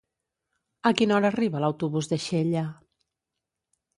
[0.89, 2.63] A quina hora arriba l'autobús de Xella?